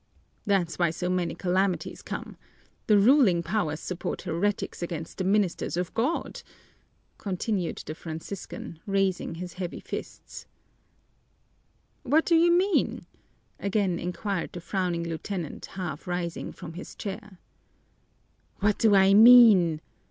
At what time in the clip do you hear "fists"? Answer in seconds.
9.79-10.47